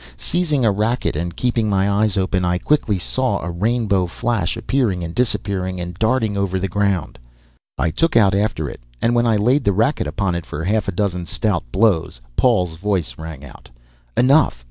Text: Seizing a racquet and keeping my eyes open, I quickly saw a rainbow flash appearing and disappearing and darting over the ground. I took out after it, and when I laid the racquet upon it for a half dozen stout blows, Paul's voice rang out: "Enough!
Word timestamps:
Seizing 0.17 0.65
a 0.65 0.71
racquet 0.71 1.15
and 1.15 1.35
keeping 1.35 1.69
my 1.69 1.87
eyes 1.87 2.17
open, 2.17 2.43
I 2.43 2.57
quickly 2.57 2.97
saw 2.97 3.39
a 3.39 3.51
rainbow 3.51 4.07
flash 4.07 4.57
appearing 4.57 5.03
and 5.03 5.13
disappearing 5.13 5.79
and 5.79 5.93
darting 5.93 6.35
over 6.35 6.59
the 6.59 6.67
ground. 6.67 7.19
I 7.77 7.91
took 7.91 8.15
out 8.17 8.33
after 8.33 8.67
it, 8.67 8.81
and 8.99 9.13
when 9.13 9.27
I 9.27 9.35
laid 9.35 9.63
the 9.63 9.73
racquet 9.73 10.07
upon 10.07 10.33
it 10.33 10.43
for 10.47 10.63
a 10.63 10.67
half 10.67 10.87
dozen 10.95 11.27
stout 11.27 11.65
blows, 11.71 12.19
Paul's 12.35 12.77
voice 12.77 13.15
rang 13.19 13.45
out: 13.45 13.69
"Enough! 14.17 14.59